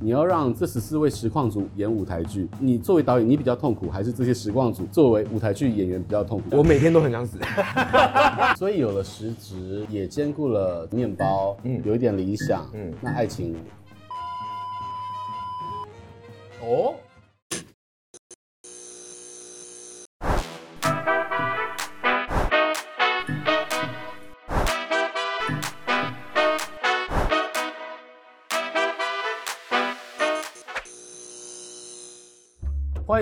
[0.00, 6.56] 你要让这十四位实况组演舞台剧，你作为导演，你比较痛苦，还是这些实况组作为舞台剧演员比较痛苦？
[6.56, 7.38] 我每天都很想死。
[8.56, 13.54] 所以有了实职，也兼顾了面包，嗯，有一点理想，嗯，那爱情，
[16.62, 16.94] 哦。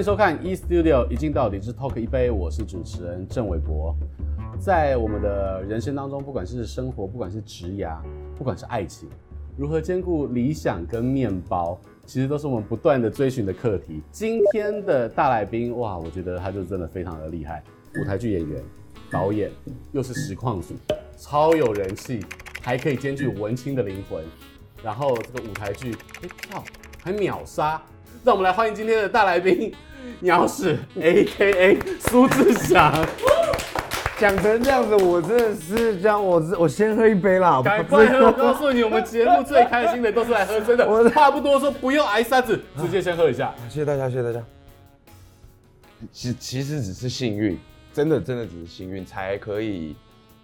[0.00, 3.94] 迎收看 E Studio 一镜到底之 Talk 一杯，我是主持人郑伟博。
[4.58, 7.98] 在我们的人生当中，不管是生活，不管是职涯，
[8.34, 9.10] 不管是爱情，
[9.58, 14.00] 如何兼顾理想跟面包，其实都是我们不断的追寻的课题。
[14.10, 17.62] 今天的大来宾，哇，我觉得他就真的非常的厉害，
[18.00, 18.62] 舞台剧演员、
[19.10, 19.50] 导演，
[19.92, 20.72] 又是实况组，
[21.18, 22.24] 超有人气，
[22.62, 24.24] 还可以兼具文青的灵魂，
[24.82, 26.64] 然后这个舞台剧，哎，跳
[27.02, 27.82] 还秒杀。
[28.24, 29.72] 让我们来欢迎今天的大来宾，
[30.20, 31.78] 鸟屎 A.K.A.
[31.98, 32.92] 苏志祥。
[34.18, 37.62] 讲成这样子，我真的是这样，我我先喝一杯啦。
[37.62, 38.26] 赶快喝！
[38.26, 40.86] 我告诉你，我们节目最开心的都是来喝真的。
[40.86, 43.54] 我话不多说，不用挨沙子，直接先喝一下。
[43.70, 44.44] 谢谢大家，谢谢大家。
[46.12, 47.58] 其其实只是幸运，
[47.94, 49.96] 真的真的只是幸运，才可以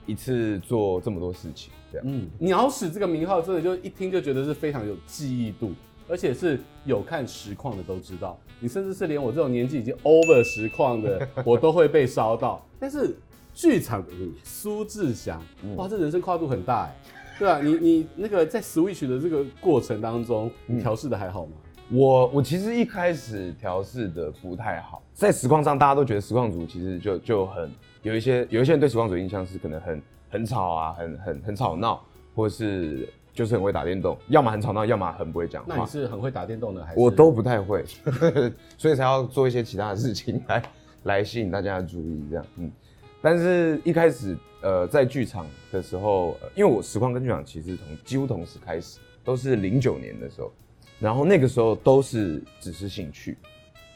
[0.06, 1.70] 一次做这么多事情。
[1.92, 5.74] 这样，嗯，鸟屎这个名号真的就一听就觉得是非常有记忆度。
[6.08, 12.64] 而且是有看实况的都知道，你甚至是连我这种年纪已经 over 实况的， 我都会被烧到。
[12.78, 13.16] 但是
[13.54, 14.12] 剧场的
[14.44, 15.42] 苏志祥，
[15.76, 16.96] 哇，这人生跨度很大哎，
[17.38, 21.52] 对啊，你你那个在 Switch 的这个过程当中，你调试的还好吗？
[21.90, 27.70] 我我其实一开始调试的不太好，在实况上大家都觉得实况组其实就就很
[28.02, 32.04] 有一些有一些人对实况组印象是可能很很吵啊，很很很吵闹，
[32.34, 33.08] 或是。
[33.36, 35.74] 就是很会打电动，要么很吵闹，要么很不会讲话。
[35.76, 36.98] 那你是很会打电动的，还是？
[36.98, 37.84] 我都不太会，
[38.78, 40.62] 所以才要做一些其他的事情来
[41.02, 42.46] 来吸引大家的注意，这样。
[42.56, 42.72] 嗯，
[43.20, 50.50] 但是一开始，呃，在剧场的时候，因为我实况跟剧场其实同几乎同时开始，都是零九年的时候，
[50.98, 53.36] 然后那个时候都是只是兴趣。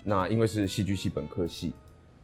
[0.05, 1.73] 那因为是戏剧系本科系，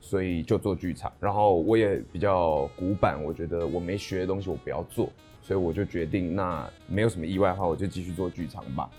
[0.00, 1.12] 所以就做剧场。
[1.20, 5.10] 然后我也比较古板，我觉得我没学的东西我不要做。
[5.46, 8.90] 所以我就决定，那没有什么意外的话，我就继续做剧场吧。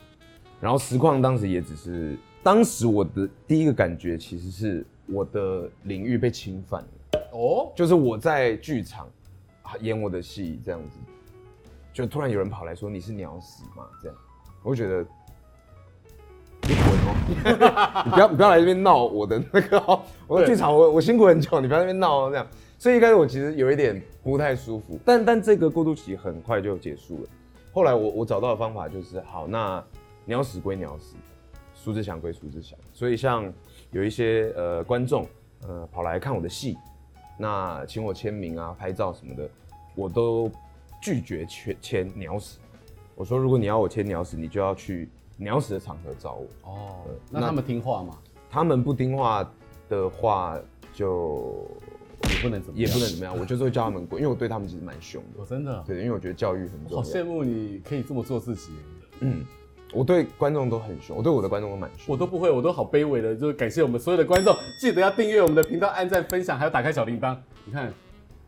[0.62, 6.88] 然后实况当时也只是，当时我的第一个感觉其实是我的领域被侵犯了。
[7.34, 9.10] 哦，就是我在剧场
[9.82, 10.98] 演我的戏这样子，
[11.92, 13.86] 就突然有人跑来说，你是鸟屎嘛？
[14.02, 14.18] 这样，
[14.64, 15.06] 我就觉得
[16.68, 22.46] 你滚哦， 你不要你不要来这边闹我的那个， 我的剧场我我辛苦很久，你不要在那边闹哦这样。
[22.78, 27.30] 所以一开始我其实有一点不太舒服，但但这个过渡期很快就结束了。
[27.72, 29.82] 后来我我找到的方法就是，好，那
[30.26, 31.16] 鸟屎归鸟屎，
[31.74, 32.78] 苏志祥归苏志祥。
[32.94, 33.52] 所以像
[33.92, 35.26] 有一些呃观众
[35.66, 36.78] 呃跑来看我的戏，
[37.38, 39.50] 那请我签名啊、拍照什么的，
[39.96, 40.52] 我都
[41.02, 42.60] 拒绝签签鸟屎。
[43.16, 46.48] 我说如果你要我签鸟屎，你就要去鸟屎的场合找我。
[46.70, 46.96] 哦，
[47.30, 48.18] 那他们听话吗？
[48.50, 49.50] 他们不听话
[49.88, 50.58] 的话
[50.94, 51.66] 就。
[52.24, 55.40] 也不能怎么样，也不能怎么样，我就是会叫他们滚，因为我对他们其实蛮凶的。
[55.40, 56.98] 我真的，对，因为我觉得教育很重要。
[56.98, 58.72] 好羡慕你可以这么做自己。
[59.20, 59.46] 嗯，
[59.94, 62.06] 我对观众都很凶，我对我的观众都蛮凶。
[62.08, 67.38] 我都不会，我都好卑微的，就是感谢我们所有的观众，记得要订阅我们的频道，按赞、分享，还有打开小铃铛。
[67.66, 67.94] 你看，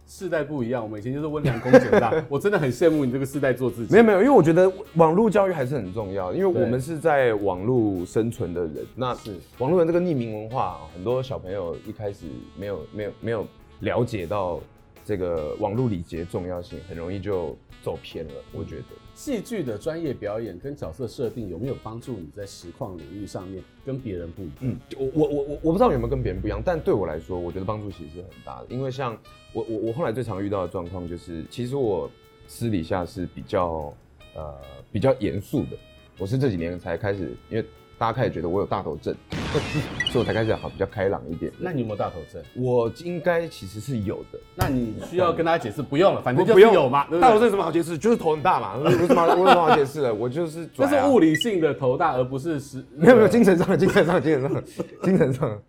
[0.09, 3.93] 世代不一样，我们以前就是温良恭俭让， 我真的很羡慕你这个世代做自己。
[3.93, 8.85] 没有没有，因为我觉得网络教育还是很重要，因为我们是在网络生存的人。
[8.95, 12.25] 那是网络的这个匿名文化，很多小朋友一开始
[12.57, 13.45] 没有没有没有。
[13.81, 14.59] 了解到
[15.05, 18.33] 这个网络礼节重要性，很容易就走偏了。
[18.51, 18.83] 我觉得
[19.19, 24.55] 戏剧的专业表演跟角色设定有没有帮助你在实况领域上面跟别人不一样？
[24.61, 28.67] 嗯，我我我我我不知道有没有跟别人不一样，但对我来说，我觉得帮助其实是很大的。
[28.69, 29.17] 因为像
[29.51, 32.09] 我我我后来最常遇到的状况就是，其实我
[32.47, 33.93] 私底下是比较
[34.35, 34.55] 呃
[34.89, 35.77] 比较严肃的。
[36.17, 37.65] 我是这几年才开始，因为。
[37.99, 39.13] 大家开始觉得我有大头症，
[40.09, 41.51] 所以我才开始好比较开朗一点。
[41.59, 42.41] 那你有没有大头症？
[42.55, 44.39] 我应该其实是有的。
[44.55, 45.81] 那你需要跟大家解释？
[45.81, 47.03] 不用了，反正就不用有嘛。
[47.19, 47.97] 大头症有什么好解释？
[47.97, 48.79] 就是头很大嘛。
[48.89, 49.27] 有什么？
[49.27, 50.13] 有什么好解释的？
[50.13, 52.81] 我就是这是物理性的头大，而不是实。
[52.95, 54.63] 没有没有，精神上的，精神上，精神上，
[55.03, 55.61] 精神上。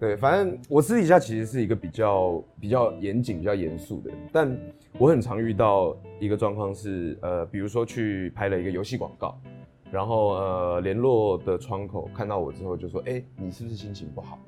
[0.00, 4.58] 对，反正我私底下其实是一个比较比较严谨、比较严肃的人，但
[4.98, 9.38] 我很常遇到一个状况是，呃，比如说去拍了一个游戏广告。
[9.90, 14.38] 然后呃，联络的窗口看到我之后就说：“哎，你是不是心情不好？”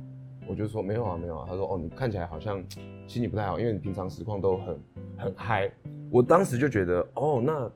[0.49, 2.59] 我就说：“没有啊，没有啊。”他说：“哦，你看起来好像
[3.07, 4.81] 心情不太好，因为你平常实况都很
[5.17, 5.71] 很嗨。”
[6.11, 7.71] 我当时就觉得：“哦，那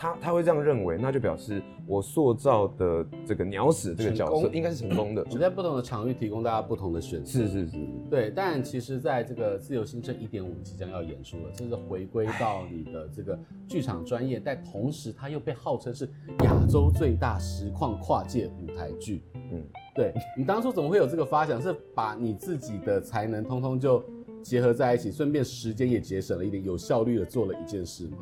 [0.00, 5.22] 他他会这样认为，那就表示我塑造的这个鸟屎这个角色应该是成功的。
[5.30, 7.30] 我在不同的场域提供大家不同的选择。
[7.30, 7.76] 是是是，
[8.08, 8.32] 对。
[8.34, 13.38] 但其实，在这个自由新镇一点五即将要演出了，这是回归到你的这个
[13.68, 16.08] 剧场专业，但同时它又被号称是
[16.44, 19.22] 亚洲最大实况跨界舞台剧。
[19.34, 19.62] 嗯，
[19.94, 20.14] 对。
[20.34, 21.60] 你当初怎么会有这个发想？
[21.60, 24.02] 是把你自己的才能通通就
[24.42, 28.16] 结合在一起，顺便时间也节省了一点，有效率的做了一件事吗？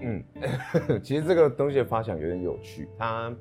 [0.00, 0.22] 嗯，
[1.02, 2.88] 其实这个东西的发想有点有趣。
[2.98, 3.34] 它，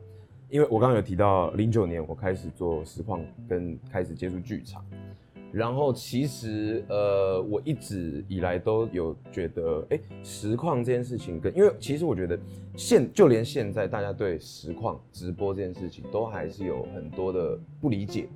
[0.50, 4.84] 因为我刚刚有提到，零九年我开始做实况，跟开始接触剧场。
[5.52, 12.38] 然后其实呃，我一直以来都有觉得，哎，实况这件事情跟，因为其实我觉得
[12.76, 18.28] 现就连现在大家对实况直播这件事情都还是有很多的不理解，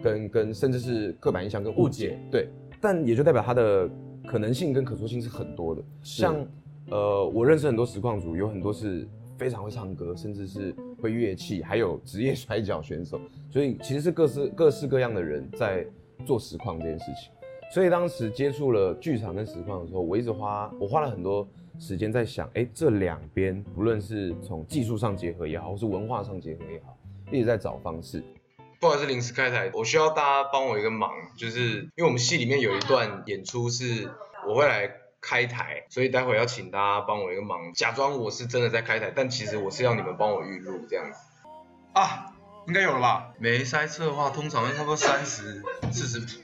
[0.00, 2.16] 跟跟甚至是刻板印象跟误解。
[2.30, 2.48] 对，
[2.80, 3.90] 但也就代表它的
[4.26, 6.46] 可能性跟可塑性是很多的，像。
[6.90, 9.08] 呃，我认识很多实况主，有很多是
[9.38, 15.86] 非常会唱歌，甚至是会乐器，还有职业摔角选手，所以其实是各式 各式各样的人在
[16.26, 17.32] 做实况这件事情。
[17.72, 21.46] 所以当时接触了剧场跟实况的时候，我一直花我花了很多
[21.78, 26.98] 时间在想，哎，这两边不论是从技术上结合也好，或是文化上结合也好，
[27.30, 28.20] 一直在找方式。
[28.80, 31.08] 不好意思，临时开台，我需要大家帮我一个忙，
[31.38, 34.10] 就是因为我们戏里面有一段演出是
[34.48, 34.90] 我会来。
[35.20, 41.18] 开台，所以待会要请大家帮我一个忙，假装我是真的在开台，但其实我是要你们帮我预录这样子。
[41.92, 42.32] 啊，
[42.66, 43.34] 应该有了吧？
[43.38, 45.62] 没塞车的话，通常会差不多三十、
[45.92, 46.40] 四十。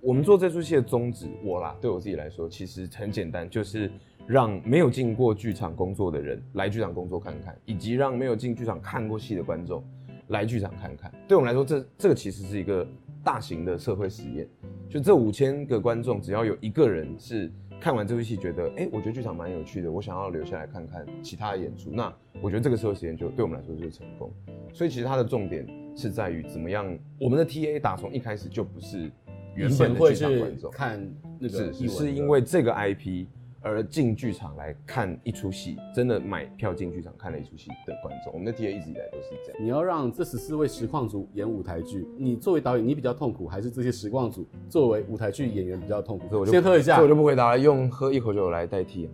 [0.00, 3.90] 我们做这出戏的宗旨，我啦，对我自己来说，其实很简单，就是
[4.24, 9.84] 让没有进过剧场工作的人来剧场工作看看，以及让没有进剧场看过戏的观众
[10.28, 11.12] 来剧场看看。
[11.26, 12.86] 对我们来说，这这个其实是一个。
[13.26, 14.48] 大型的社会实验，
[14.88, 17.50] 就这五千个观众，只要有一个人是
[17.80, 24.30] 看完这部戏觉得，哎、欸，我觉得剧场蛮有趣的，我想要留下来看看其他的演出，那我觉得这个社会实验就对我们来说就是成功。
[24.72, 29.10] 所以其实它的重点是在于怎么样，我们的 TA 打从一开始就不是
[29.56, 33.26] 原本的剧场观众，看那个是是因为这个 IP。
[33.66, 39.60] 而进剧场来看一出戏，真的买票进剧场看了一出戏的观众，我们的 TA 一直以来都是这样。
[39.60, 46.28] 你要让这十四位实况组演舞台剧，你作为导演，你比较痛苦，还是这些实况组作为舞台剧演员比较痛苦？
[46.28, 49.10] 所以我就先喝一下，所以我就不回答了，用喝一口酒来代替。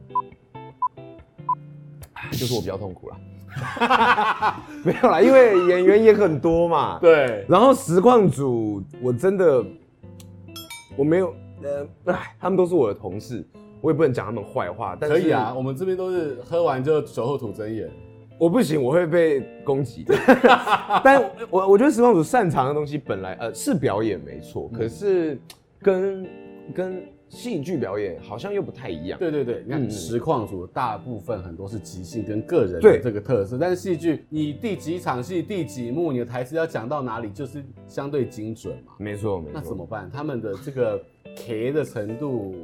[2.33, 3.17] 就是我比较痛苦了，
[4.85, 6.99] 没有啦，因为演员也很多嘛。
[7.03, 9.65] 对，然后实况组我真的
[10.97, 13.47] 我没有，呃，哎，他们都是我的同事。
[13.83, 17.91] 我也不能讲他们坏话，但是可以啊，我们这边都是喝完就酒后吐真言。
[18.39, 20.05] 我不行，我会被攻击。
[21.05, 25.39] 但我我觉得实况组擅长的东西本来呃是表演没错，可是
[25.81, 26.27] 跟
[26.75, 29.19] 跟戏剧表演好像又不太一样。
[29.19, 38.93] 对对对，你看实况组大部分很多是即兴跟个人的这个特色，但是戏剧你第几场戏第几幕，你的台词要讲到哪里，就是相对精准嘛。
[38.99, 39.53] 没错没错。
[39.55, 40.11] 那怎么办？
[40.13, 41.01] 他们的这个
[41.37, 42.55] K 的程度。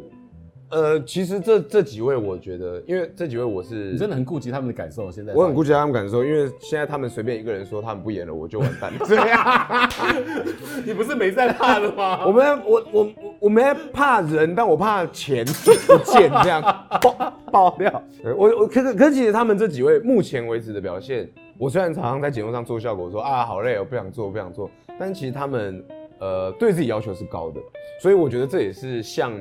[0.71, 5.11] 呃，其实这这几位，我觉得，因为这几位我是，你真的很顾及他们的感受。
[5.11, 8.99] 现在我很顾及他们感受，因为现在他们随便一个人说他们不演了，我就完蛋了。
[9.09, 9.89] 对呀，
[10.85, 12.21] 你不是没在怕的吗？
[12.29, 13.63] 我们我我我没
[13.93, 16.61] 怕人，但我怕钱不见这样
[17.01, 18.03] 爆爆掉。
[18.37, 25.83] 我我可是可是其实他们这几位目前为止的表现，我虽然常常在节目上做效果说啊好累，我不想做，不想做，但其实他们
[26.19, 27.61] 呃对自己要求是高的，
[28.03, 29.33] 所以我觉得这也是像。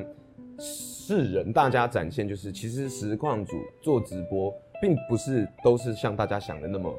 [0.60, 6.92] 世人，大家展现就是，其实实况组做直播，并不是都是像大家想的那么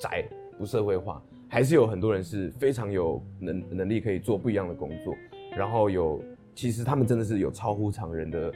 [0.00, 0.24] 宅
[0.58, 5.14] 不社会化，还是有很多人是非常有能能力可以做不一样的工作，
[5.54, 8.50] 然后有其实他们真的是有超乎常人的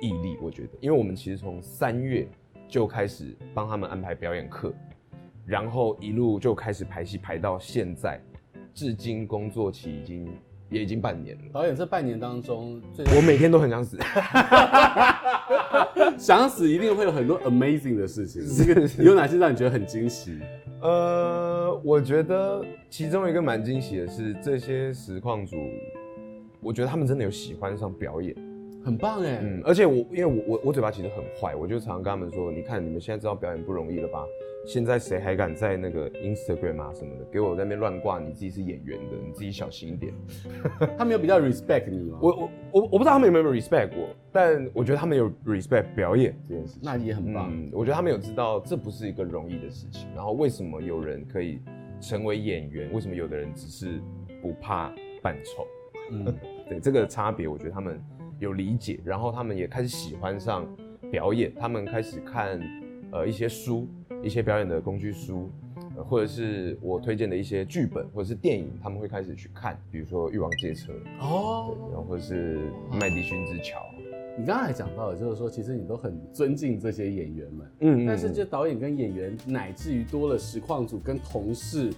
[0.00, 2.26] 毅力，我觉得，因为我们其实从三月
[2.68, 4.72] 就开始帮他们安排表演课，
[5.44, 8.18] 然后一路就开始排戏排到现在，
[8.72, 10.26] 至今工作期已经。
[10.68, 11.42] 也已经半年了。
[11.52, 12.80] 导演，这半年当中，
[13.16, 13.98] 我每天都很想死。
[16.18, 18.42] 想死一定会有很多 amazing 的事情。
[19.04, 20.38] 有哪些让你觉得很惊喜？
[20.80, 25.56] 呃，我觉得其中一个蛮惊喜的是，这些实况组，
[26.60, 28.34] 我觉得他们真的有喜欢上表演，
[28.84, 29.40] 很棒哎。
[29.42, 34.24] 嗯，而且我因为我我我嘴巴其实很坏，我就常常跟他们说，你看你们现在知道表演不容易了吧？
[34.66, 38.18] 现在谁还敢在那个 Instagram 啊什么的给我在那边乱挂？
[38.18, 40.12] 你自己是演员的，你自己小心一点。
[40.98, 42.18] 他们有比较 respect 你吗？
[42.20, 47.48] 我我我我不知道他们有没有 respect 我，但我觉得他们有 respect 表演这件事情，那也很棒。
[47.52, 50.08] 嗯，我觉得他们有知道这不是一个容易的事情。
[50.16, 51.60] 然后为什么有人可以
[52.00, 52.92] 成为演员？
[52.92, 54.00] 为什么有的人只是
[54.42, 54.92] 不怕
[55.22, 55.64] 扮丑？
[56.10, 56.24] 嗯，
[56.68, 58.02] 对这个差别，我觉得他们
[58.40, 60.66] 有理解，然后他们也开始喜欢上
[61.08, 62.60] 表演，他们开始看
[63.12, 63.88] 呃一些书，
[64.22, 65.50] 一些表演的工具书。
[66.06, 72.58] 或者是我推荐的一些剧本，或者是电影，他们会开始去看，比如说《欲望街车》哦，然后或者是
[73.00, 73.78] 《麦迪逊之桥》。
[74.38, 81.90] 你刚才讲到的，就是说，其实你都很尊敬这些演员们，嗯，但是就导演跟演员，乃至于多了实况组跟同事，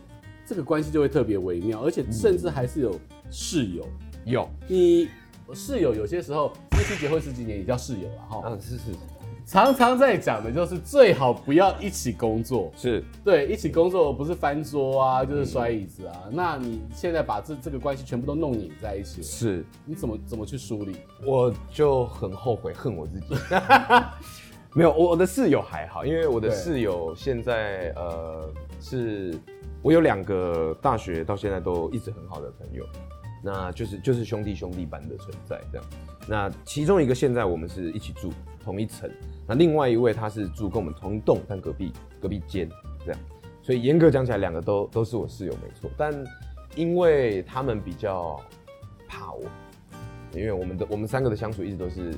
[0.47, 2.95] 这个关系就会特别微妙，而且甚至还是有
[3.33, 3.85] 室友，
[4.25, 5.09] 有你
[5.53, 8.93] 室友有些时候夫妻结婚十几年也叫室友了哈，嗯，是是。
[9.49, 16.15] 常常在讲的就是最好不要一起工作，是对一起工作不是翻桌啊，就是摔椅子啊。
[16.27, 20.97] 嗯、那你现在把这这个关系全部都弄拧在一起了，是，你怎么怎么去梳理？
[21.25, 23.27] 我就很后悔，恨我自己。
[24.75, 28.53] 没有，我的室友还好，因为我的室友现在呃
[28.83, 29.35] 是，
[29.81, 32.85] 我有两个大学到现在都一直很好的朋友，
[33.43, 35.87] 那就是就是兄弟兄弟般的存在这样。
[36.27, 38.31] 那其中一个现在我们是一起住
[38.63, 39.11] 同一层。
[39.47, 42.69] 那另外一位他是住跟我们同一栋，但隔壁隔壁间
[43.05, 43.21] 这样，
[43.63, 45.91] 所以严格讲起来，两个都都是我室友没错。
[45.97, 46.13] 但
[46.77, 48.41] 因为他们比较
[49.09, 49.43] 怕我，
[50.33, 52.13] 因为我们的我们三个的相处一直都是，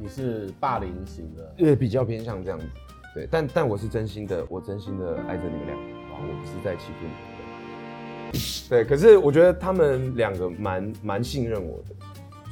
[0.00, 2.66] 你是霸凌型的，对，比较偏向这样子。
[3.14, 8.40] 对，但但我是真心的，我真心的爱着你们两个，我不是在欺负你们。
[8.68, 11.94] 对，可是我觉得他们两个蛮蛮信任我的，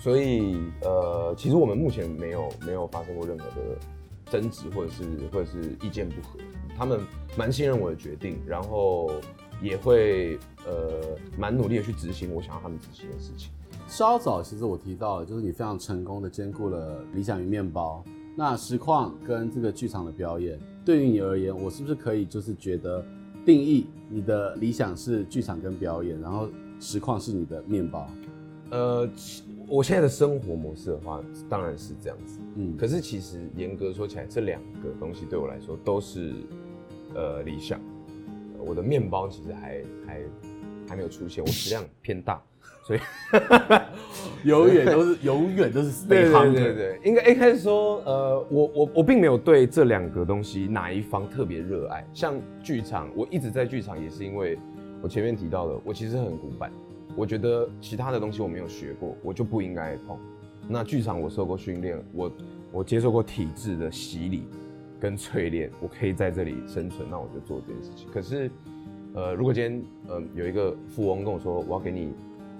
[0.02, 3.78] 所以呃，其实我们目前没有没有发生过任何的。
[4.30, 6.38] 争执或者是或者是意见不合，
[6.74, 7.00] 他们
[7.36, 9.10] 蛮信任我的决定，然后
[9.60, 13.50] 也会呃蛮努力的去执行我想要他们执行的事情。
[13.86, 18.02] 稍早其实我提到了，就是你非常成功的兼顾了理想与面包，
[18.34, 23.04] 那实况跟这个剧场的表演，对于你而言，我是不是可以就是觉得
[23.44, 26.48] 定义你的理想是剧场跟表演，然后
[26.80, 28.08] 实况是你的面包？
[28.70, 29.06] 呃。
[29.72, 32.38] 我现在的生活模式的话，当然是这样子。
[32.56, 36.34] 嗯，可是其实严格说起来，这两个东西对我来说都是
[37.14, 37.80] 呃理想。
[38.58, 40.20] 我的面包其实还还
[40.90, 42.38] 还没有出现，我食量偏大，
[42.84, 43.00] 所以
[44.44, 46.52] 永远都是永远都是 stay hungry。
[46.52, 52.06] 对对对，应该一开始说，呃，我我我并没有对这两个东西哪一方特别热爱。
[52.12, 54.58] 像剧场，我一直在剧场，也是因为
[55.00, 56.70] 我前面提到的，我其实很古板。
[57.14, 60.18] 我觉得其他的东西我没有学过，我就不应该碰。
[60.68, 62.32] 那剧场我受过训练，我
[62.70, 64.46] 我接受过体制的洗礼
[65.00, 68.08] 跟淬炼，我可以在这里生存，那我就做这件事情。
[68.12, 68.50] 可是，
[69.14, 72.14] 呃，如果今天呃有一个富翁跟我说，我要给你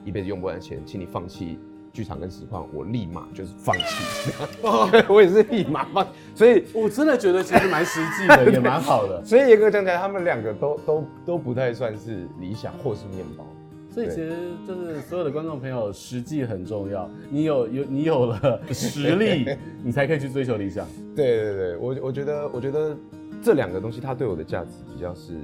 [0.04, 1.58] 一辈子用不完的钱，请你放弃
[1.92, 4.32] 剧场跟实况，我立马就是放弃。
[5.08, 6.06] 我也是立马放。
[6.34, 9.22] 所以我真的觉得其实蛮实际的，也蛮好的。
[9.24, 13.46] 所以严格讲起来，他们两个都都都不太算是理想或是面包。
[13.92, 14.32] 所以其实
[14.66, 17.10] 就是所有的观众朋友，实际很重要。
[17.30, 19.44] 你有有你有了 实力，
[19.84, 20.86] 你才可以去追求理想。
[21.14, 22.96] 对对对，我我觉得我觉得
[23.42, 25.34] 这两个东西，它对我的价值比较是，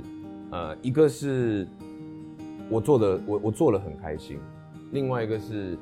[0.50, 1.68] 呃，一个是
[2.70, 4.38] 我做的我我做了很开心，
[4.92, 5.76] 另外一个是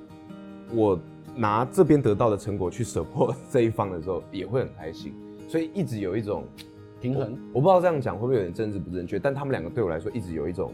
[0.75, 0.99] 我
[1.37, 5.15] 拿这边得到的成果去 support 这一方的时候也会很开心，
[5.49, 6.43] 所以一直有一种
[7.01, 7.39] 平衡。
[7.53, 10.73] 我，我不知道这样讲会不会有点政治不正确，但他们两个对我来说一直有一种。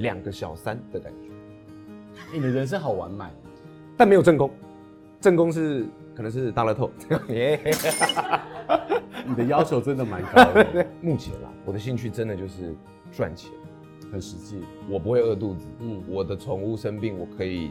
[0.00, 1.30] 两个小三的感觉，
[2.32, 3.30] 你的人生好完满，
[3.96, 4.50] 但没有正宫，
[5.20, 6.90] 正宫是可能是大乐透。
[9.26, 10.86] 你的要求真的蛮高的。
[11.00, 12.74] 目前啦，我的兴趣真的就是
[13.12, 13.50] 赚钱，
[14.10, 14.64] 很实际。
[14.88, 17.70] 我不会饿肚子，嗯，我的宠物生病，我可以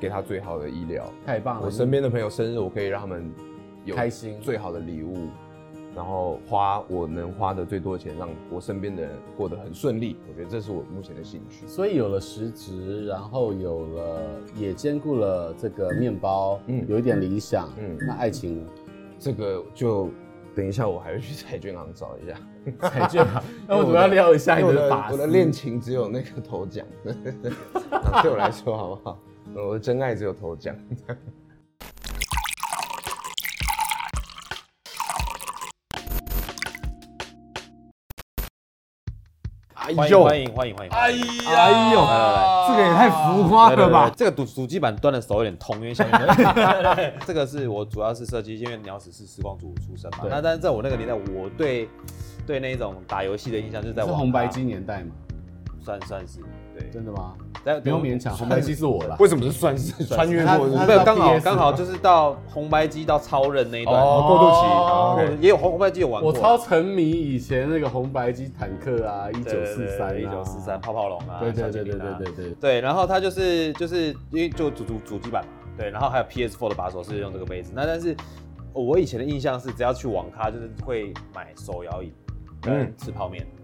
[0.00, 1.10] 给他最好的医疗。
[1.24, 1.66] 太棒了！
[1.66, 3.32] 我身边的朋友生日，我可以让他们
[3.84, 5.28] 有开心最好的礼物。
[5.94, 10.16] 然后花我能花的最多的钱，让我身边的人过得很顺利。
[10.28, 11.66] 我觉得这是我目前的兴趣。
[11.66, 14.20] 所以有了实职，然后有了
[14.54, 18.70] 也兼顾了这个面包，嗯，有一点理想，嗯，那爱情呢？
[19.18, 20.08] 这个就
[20.54, 22.34] 等一下我还会去彩券行找一下。
[22.88, 25.10] 彩券行， 那我主要聊一下你的法。
[25.10, 26.86] 我的恋情只有那个头奖，
[28.22, 29.18] 对我来说好不好？
[29.54, 30.76] 我的真爱只有头奖。
[39.80, 40.92] 欢迎欢迎欢迎欢迎！
[40.92, 41.18] 哎呀，
[41.54, 44.12] 哎呦，来来来这个也太浮夸了吧！
[44.14, 46.06] 这个主主机板端的手有点痛，因为像
[47.26, 50.18] 这个是我主要是设计，因为鸟屎是时光组出身嘛。
[50.28, 51.88] 那但是在我那个年代，我对
[52.46, 55.12] 对那种打游戏的印象就是在是红白机年代嘛，
[55.82, 56.40] 算算是
[56.78, 57.34] 对，真的吗？
[57.82, 59.16] 不用勉强，红白机是我了。
[59.18, 60.66] 为什么是算 是穿越过？
[60.86, 66.32] 没有，刚好刚好就是到红白机到超人那一段过渡期，也有红红白机有玩过。
[66.32, 72.50] 我超沉迷以前那个红白机坦克啊，一九四三，一九四三泡泡龙啊，对对对对对对对。
[72.60, 77.72] 对，然后它就是就是因为就主主主机版嘛，对，然后还有 PS4 的把手是用这个杯子。
[77.74, 78.16] 那但是
[78.72, 82.12] 我以前的印象是，只要去网咖就是会买手摇椅
[82.60, 83.44] 跟吃泡面。
[83.44, 83.59] 嗯，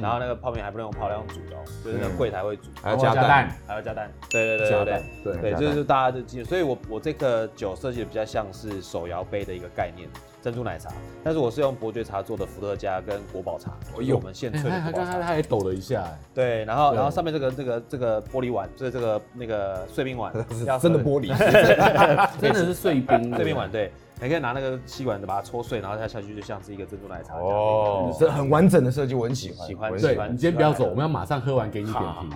[0.00, 4.10] 然后那个泡面还不能用泡，要用煮的哦，就是那个柜台会煮，还要加蛋，还要加蛋。
[4.30, 5.02] 对对对对对。
[5.24, 6.44] 对，对，就是大家的经验。
[6.46, 10.08] 所以我我这个酒设计的比较像是手摇杯的一个概念，
[10.42, 10.90] 珍珠奶茶。
[11.22, 14.70] 但是我是用伯爵茶做的伏特加跟国宝茶，有我们现萃的。
[14.70, 16.04] 他刚刚他还抖了一下，
[16.34, 20.32] 对，然后然后上面这个这个这个玻璃碗，就是这个那个碎冰碗，
[20.80, 21.28] 真的玻璃，
[22.40, 23.92] 真的是碎冰碎冰碗，对。
[24.22, 29.66] 你可以拿那个吸管把它戳碎，然后它下去，就像是一个珍珠奶茶哦，这很完整的设计，我很喜欢。
[29.66, 32.04] 喜欢，喜欢，你今天不要走，我们要马上喝完给你点评。
[32.04, 32.26] 好，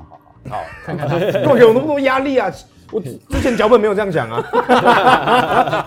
[0.48, 2.50] 好，好， 看看他，给我那么多压力啊？
[2.90, 5.86] 我之前脚本没有这样讲啊。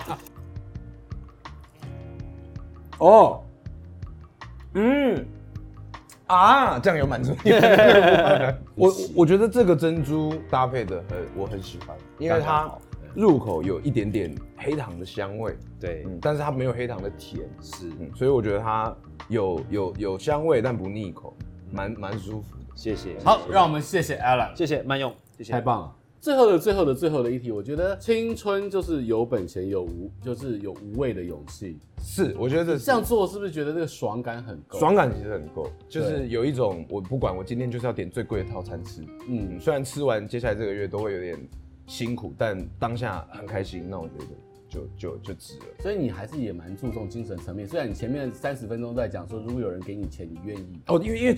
[2.98, 3.42] 哦，
[4.74, 5.26] 嗯，
[6.26, 7.34] 啊，酱油满足。
[8.74, 12.70] 我我觉得这个珍珠搭配的很，我很喜欢，因为它。
[13.14, 18.94] 入口有一点点黑糖的香味，对，嗯，但是它没有黑糖的甜，是，嗯，所以我觉得它
[19.28, 21.34] 有有有香味，但不腻口，
[21.72, 22.64] 蛮蛮舒服的。
[22.76, 23.16] 谢谢。
[23.24, 25.97] 好，让我们谢谢 Alan，谢谢慢用，谢谢，太棒了。
[26.20, 31.78] 最后的最后的最后的一题，我觉得青春就是有本钱有无，就是有无畏的勇气。
[32.00, 34.78] 是，我觉得这这样做是不是觉得这个爽感很够？
[34.78, 41.38] 爽感其实很够，就是有一种我不管我今天就是要点最贵的套餐吃，嗯，虽然吃完接下来这个月都会有点。
[41.90, 44.26] 辛苦，但当下很开心，那我觉得
[44.68, 45.64] 就就就值了。
[45.80, 47.66] 所以你还是也蛮注重精神层面。
[47.66, 51.34] 虽然你前面三十分钟在讲说，如果有人给你钱，你愿意哦，因为因为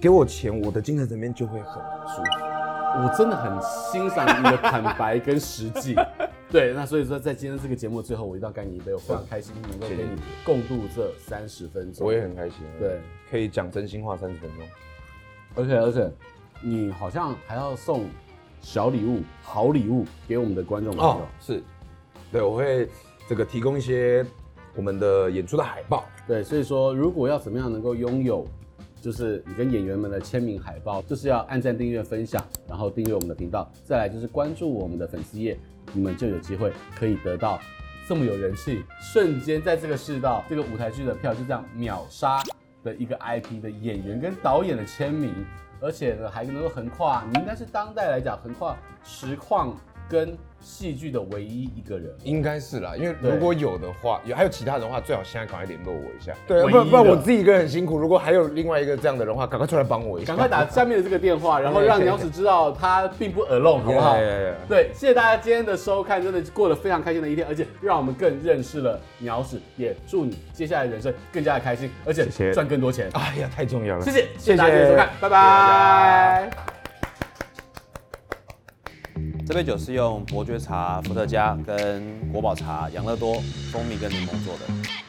[0.00, 1.74] 给我钱，我的精神层面就会很
[2.08, 2.53] 舒服。
[2.96, 5.94] 我真的很欣赏你的坦白跟实际。
[6.50, 12.06] 对，那所以说在今天这个节目最后，我一定要干你一杯，我非常开心能够跟你共度这三十分钟。
[12.06, 14.66] 我也很开心，对，可以讲真心话三十分钟。
[15.56, 16.10] 而且而且
[16.62, 18.06] 你好像还要送。
[18.66, 21.12] 小礼物，好礼物给我们的观众朋友。
[21.16, 21.62] 哦，是，
[22.32, 22.88] 对，我会
[23.28, 24.24] 这个提供一些
[24.74, 26.06] 我们的演出的海报。
[26.26, 28.48] 对，所以说如果要怎么样能够拥有，
[29.04, 35.58] 就是你跟演员们的签名海报，就是要按赞、订阅、分享，然后订阅我们的频道，再来就是关注我们的粉丝页，
[35.92, 37.60] 你们就有机会可以得到
[38.08, 42.42] 这么有人气，瞬间在这个世道这个舞台剧的票就这样秒杀
[42.82, 45.34] 的一个 IP 的演员跟导演的签名。
[45.80, 49.76] 而且呢，还能够横跨，你应该是当代来讲横跨实况
[50.08, 52.94] 跟戏剧的唯一一个人，应该是啦。
[52.96, 56.32] 因为如果有的话，有还有其他人的话，最好现在赶快联络我一下。
[56.46, 57.98] 对，不然不然我自己一个人很辛苦。
[57.98, 60.28] 如果还有另外一个这样的人的话，赶快出来帮我一下。
[60.28, 64.16] 赶快打下面的这个电话，然后让鸟屎知道他并不 alone，好不好？
[64.66, 73.10] 对，谢谢大家今天的收看，真的过得非常开心的一天，而且让我们更认识了鸟屎，也祝你接下来人生更加的开心，而且赚更多钱。
[73.12, 74.02] 哎呀，太重要了！
[74.02, 76.73] 谢谢，谢谢大家的收看，拜拜。
[79.46, 82.02] 这杯酒是用伯爵茶、伏特加跟
[82.32, 83.34] 国宝茶、养乐多、
[83.70, 85.03] 蜂蜜跟柠檬做的。